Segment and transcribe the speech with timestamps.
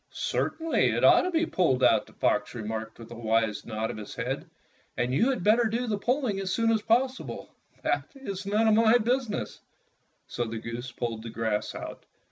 [0.09, 3.97] "Certainly, it ought to be pulled out," the fox remarked with a wise nod of
[3.97, 4.49] his head,
[4.97, 7.51] "and you had better do the pulling as soon as possible.
[7.83, 9.59] That is not my business."
[10.25, 12.03] So the goose pulled the grass out.